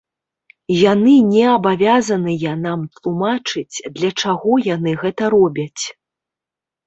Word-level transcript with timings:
Яны 0.91 1.11
не 1.33 1.41
абавязаныя 1.57 2.53
нам 2.65 2.79
тлумачыць, 2.97 3.77
для 3.99 4.11
чаго 4.23 4.51
яны 4.75 4.91
гэта 5.03 5.23
робяць. 5.35 5.83